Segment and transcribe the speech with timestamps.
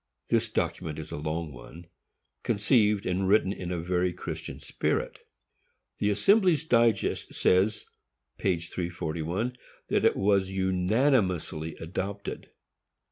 [0.29, 1.85] This document is a long one,
[2.41, 5.19] conceived and written in a very Christian spirit.
[5.99, 7.85] The Assembly's Digest says,
[8.39, 8.57] p.
[8.57, 9.55] 341,
[9.89, 12.49] that it was unanimously adopted.